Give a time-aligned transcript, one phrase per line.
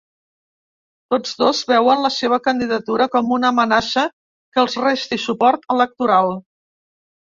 [1.13, 6.35] Tots dos veuen la seva candidatura com una amenaça que els resti suport electoral.